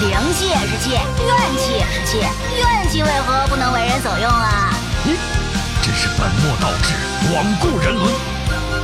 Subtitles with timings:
[0.00, 4.74] 灵气也是气，怨气也是气，怨气为何不能为人所用啊？
[5.06, 5.16] 嗯
[5.82, 6.92] 真是本末倒置，
[7.32, 8.12] 罔顾人伦。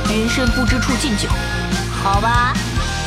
[0.09, 1.29] 云深不知处敬酒。
[2.03, 2.53] 好吧，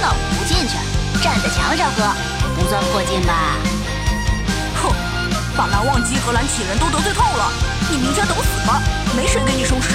[0.01, 0.77] 那我不进去，
[1.23, 2.15] 站在墙上喝，
[2.55, 3.57] 不算破禁吧？
[4.83, 4.93] 哼，
[5.57, 7.51] 把蓝忘机和蓝启人都得罪透了，
[7.91, 8.81] 你明天等死吧，
[9.17, 9.95] 没谁给你收尸。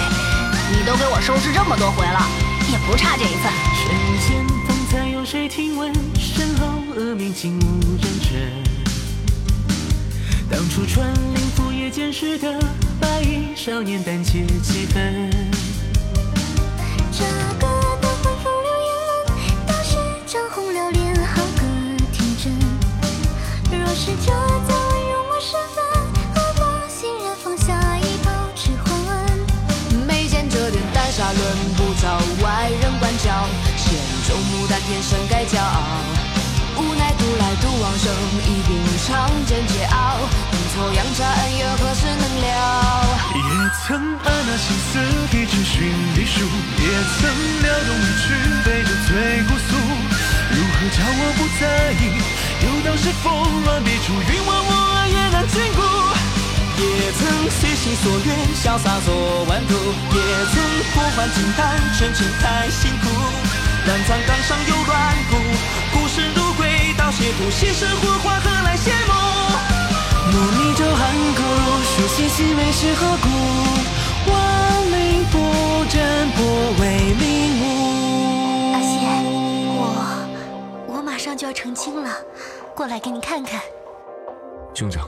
[0.72, 2.22] 你都给我收拾这么多回了，
[2.70, 3.42] 也不差这一次。
[3.82, 5.92] 神仙方才有谁听闻？
[6.96, 8.52] 恶名竟无人知。
[10.48, 12.60] 当初穿林覆叶剑时的
[13.00, 15.28] 白衣少年，胆怯几分。
[17.10, 17.24] 这
[17.58, 17.66] 个
[18.00, 18.92] 的欢风流言，
[19.66, 21.62] 当时涨红了脸，好个
[22.12, 22.52] 天真。
[23.76, 24.30] 若是这
[24.68, 25.82] 再温柔我身份，
[26.32, 30.06] 何妨欣然放下一包纸魂？
[30.06, 31.42] 眉间这点胆杀轮
[31.76, 36.13] 不遭外人管教，仙中牡丹天生该骄傲。
[37.24, 38.12] 独来独往生，
[38.44, 38.76] 一柄
[39.08, 39.96] 长剑桀骜。
[40.52, 42.44] 阴错阳差恩怨何时能了？
[43.32, 43.40] 也
[43.80, 45.00] 曾按捺心思
[45.32, 46.84] 一纸寻历书，也
[47.16, 47.24] 曾
[47.64, 48.28] 撩动一曲
[48.66, 49.72] 杯酒醉姑苏。
[50.52, 51.64] 如何叫我不在
[51.96, 52.12] 意？
[52.60, 53.24] 又当是风
[53.64, 54.72] 乱笔触，云忘我
[55.08, 55.80] 也难禁锢。
[56.76, 59.72] 也曾随心所愿，潇洒做顽徒，
[60.12, 60.20] 也
[60.52, 60.60] 曾
[60.92, 63.08] 破幻金丹，深沉太辛苦。
[63.86, 64.73] 但残岗上有，
[67.44, 69.12] 到邪途，现身火花何来谢幕？
[70.32, 71.42] 莫逆舟寒苦，
[71.84, 73.28] 书信细微是何故？
[74.32, 74.36] 万
[74.90, 76.40] 灵不战，不
[76.80, 76.82] 为
[77.20, 77.62] 名目。
[78.72, 78.92] 阿仙，
[79.76, 82.10] 我我马上就要成亲了，
[82.74, 83.60] 过来给你看看。
[84.72, 85.06] 兄长，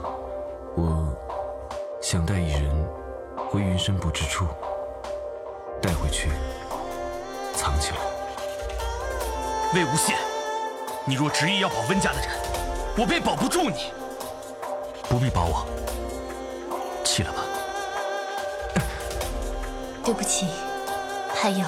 [0.75, 1.07] 我
[2.01, 2.69] 想带一人
[3.49, 4.45] 回云深不知处，
[5.81, 6.29] 带回去
[7.55, 7.97] 藏起来。
[9.73, 10.13] 魏无羡，
[11.09, 12.27] 你若执意要保温家的人，
[12.97, 13.93] 我便保不住你。
[15.07, 15.65] 不必保我，
[17.01, 17.39] 弃了吧。
[20.03, 20.47] 对不起，
[21.33, 21.65] 还有，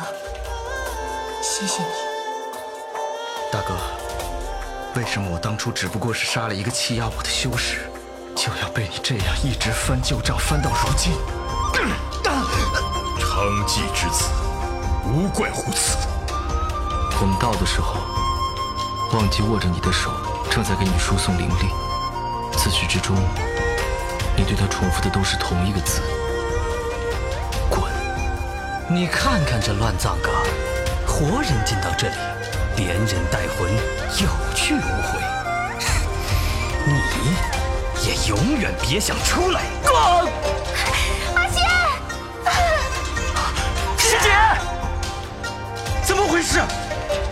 [1.42, 1.90] 谢谢你。
[3.50, 3.76] 大哥，
[4.94, 7.90] 为什么我当初只不过是杀了一个欺压我的修士，
[8.36, 11.14] 就要被你这样一直翻旧账翻到如今？
[13.18, 14.26] 娼妓之子，
[15.06, 15.98] 无怪乎此。
[17.22, 18.02] 我们到的时候，
[19.12, 20.12] 忘记握着你的手，
[20.52, 21.66] 正在给你输送灵力。
[22.56, 23.16] 自始至终，
[24.38, 26.02] 你对他重复的都是同一个字：
[27.70, 27.82] 滚！
[28.88, 30.32] 你看看这乱葬岗，
[31.08, 32.16] 活人进到这里，
[32.78, 33.68] 连人带魂，
[34.22, 35.20] 有去无回。
[36.86, 39.64] 你也永远别想出来！
[39.84, 39.96] 滚
[41.36, 41.64] 阿仙，
[43.98, 44.30] 师姐，
[46.04, 46.62] 怎么回事？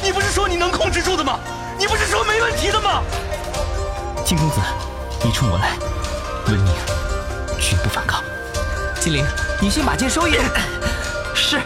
[0.02, 1.40] 你不是说你能控制住的吗？
[2.68, 3.02] 你的吗？
[4.26, 4.60] 金公子，
[5.24, 5.78] 你冲我来，
[6.48, 6.74] 温宁
[7.58, 8.22] 绝不反抗。
[9.00, 9.26] 金陵，
[9.62, 10.42] 你先把剑收也。
[11.34, 11.62] 是，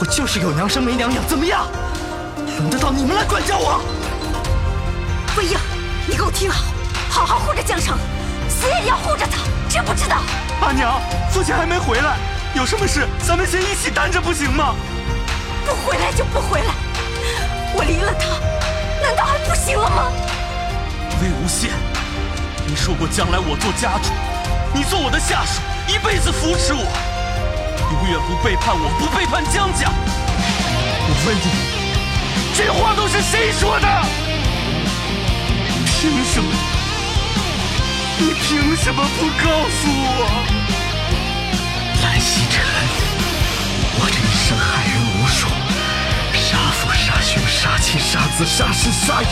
[0.00, 1.66] 我就是有娘生没娘养，怎么样？
[2.56, 3.82] 轮得到你们来管教我？
[5.36, 5.58] 魏婴，
[6.06, 6.64] 你给我听好，
[7.10, 7.94] 好好护着江城，
[8.48, 10.22] 死也要护着他，知不知道？
[10.62, 10.98] 阿娘，
[11.30, 12.16] 父亲还没回来，
[12.54, 14.74] 有什么事咱们先一起担着，不行吗？
[15.66, 16.72] 不回来就不回来，
[17.74, 18.63] 我离了他，
[19.04, 20.10] 难道还不行了吗？
[21.20, 21.68] 魏无羡，
[22.66, 24.08] 你说过将来我做家主，
[24.72, 26.80] 你做我的下属，一辈子扶持我，
[27.92, 29.90] 永远不背叛我，不背叛江家。
[31.06, 31.52] 我问你，
[32.56, 33.86] 这话都是谁说的？
[36.00, 36.50] 凭什么？
[38.16, 40.63] 你凭什么不告诉我？
[47.94, 49.28] 杀妻杀子杀师杀友，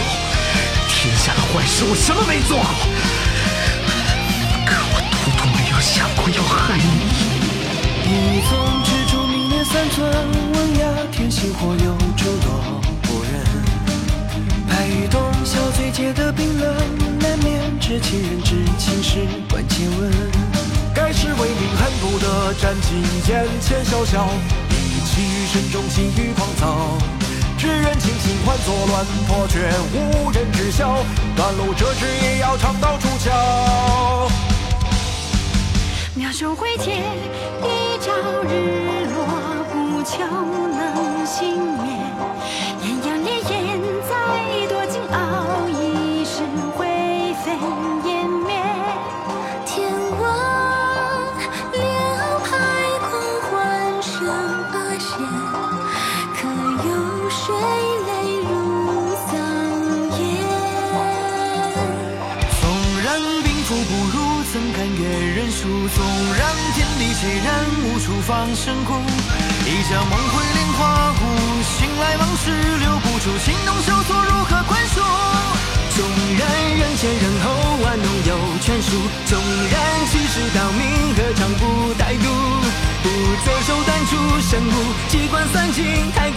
[0.88, 2.64] 天下的坏事我什么没做过？
[4.64, 6.80] 可我图图没有想过要害你。
[8.06, 8.52] 一纵
[8.84, 10.06] 之柱明烈三寸，
[10.54, 13.32] 温雅天心火有烛落不人。
[14.68, 16.72] 白玉洞小嘴结得冰冷，
[17.18, 20.12] 难免知情人知情事关切问。
[20.94, 24.28] 盖世威名恨不得斩尽眼前宵小，
[24.70, 26.96] 一气身中心欲狂躁。
[27.62, 30.98] 只愿清心换作乱破却无人知晓。
[31.36, 33.30] 断路折枝也要唱到出鞘。
[36.16, 36.98] 妙手回剑，
[37.62, 38.10] 一朝
[38.42, 39.24] 日落，
[39.70, 40.26] 不求
[40.74, 41.71] 能幸
[57.44, 58.50] 垂泪如
[59.26, 59.34] 桑
[60.14, 60.22] 叶，
[62.60, 62.62] 纵
[63.02, 64.14] 然兵符不如，
[64.52, 65.02] 怎敢越
[65.34, 65.66] 人书？
[65.88, 65.98] 纵
[66.38, 66.40] 然
[66.76, 68.94] 天地孑然，无处放生哭。
[69.66, 71.20] 一笑梦回莲花坞，
[71.64, 72.44] 醒来往事
[72.78, 75.02] 留不住，情浓手足如何宽恕？
[75.96, 75.98] 纵
[76.38, 76.40] 然
[76.78, 77.50] 人前人后
[77.82, 78.88] 玩弄有权术，
[79.26, 79.74] 纵然
[80.12, 80.80] 欺世盗名
[81.16, 81.60] 和江湖
[81.98, 82.24] 歹毒，
[83.02, 83.10] 不
[83.44, 84.10] 择手段出
[84.48, 85.82] 神物，机关算尽
[86.14, 86.30] 太。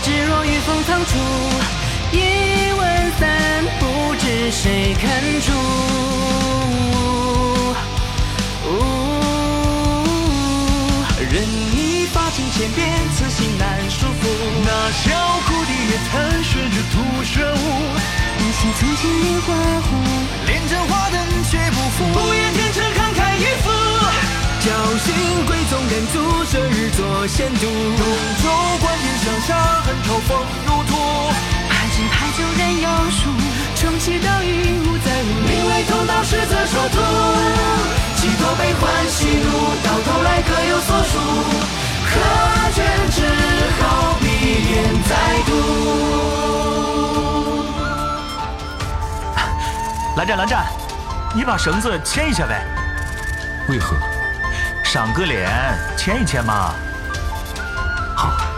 [0.00, 1.18] 涂，大智若愚封藏处，
[2.12, 2.16] 一
[2.72, 5.52] 问三不知谁肯出。
[11.32, 14.26] 任你发尽千遍，此心难束缚。
[14.64, 17.56] 那小哭的夜残旋着吐血雾，
[18.38, 19.48] 一心从前莲花
[19.82, 19.88] 湖，
[20.46, 21.16] 连针花灯
[21.48, 22.04] 却不负。
[22.12, 23.70] 不言天成慷慨一幅，
[24.60, 24.66] 侥
[24.98, 25.06] 幸
[25.46, 27.60] 归宗人祖，这日做仙都。
[27.60, 27.70] 东
[28.42, 28.48] 周
[28.80, 29.79] 观天上，
[30.20, 30.30] 恨嘲讽
[30.66, 30.92] 如土。
[31.68, 33.20] 排尽排酒人有数，
[33.76, 35.26] 重启倒影无再无。
[35.48, 36.96] 名为同道，实则殊途。
[38.16, 39.48] 几多悲欢喜怒，
[39.82, 41.18] 到头来各有所属。
[42.06, 42.10] 可
[42.74, 43.22] 卷只
[43.80, 44.26] 好闭
[44.72, 44.74] 眼
[45.08, 45.12] 再
[45.46, 45.50] 读。
[50.16, 50.66] 蓝湛，蓝湛，
[51.34, 52.66] 你把绳子牵一下呗。
[53.68, 53.96] 为何？
[54.84, 55.48] 赏个脸，
[55.96, 56.74] 牵一牵嘛。
[58.16, 58.49] 好。